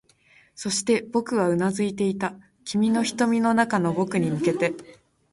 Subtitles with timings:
[0.55, 2.33] そして、僕はうなずいていた、
[2.65, 4.73] 君の瞳の中の僕に向けて